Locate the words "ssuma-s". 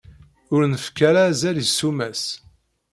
1.69-2.23